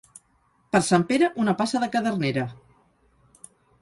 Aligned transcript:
Per 0.75 0.79
Sant 0.87 1.03
Pere, 1.11 1.29
una 1.43 1.55
passa 1.59 1.81
de 1.85 1.91
cadernera. 1.97 2.47